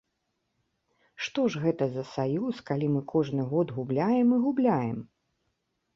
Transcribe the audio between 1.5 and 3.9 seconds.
ж гэта за саюз, калі мы кожны год